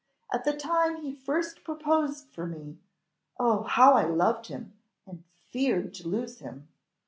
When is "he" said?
1.03-1.11